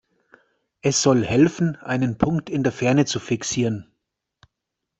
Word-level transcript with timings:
Es 0.81 1.03
soll 1.03 1.23
helfen, 1.23 1.75
einen 1.75 2.17
Punkt 2.17 2.49
in 2.49 2.63
der 2.63 2.71
Ferne 2.71 3.05
zu 3.05 3.19
fixieren. 3.19 3.91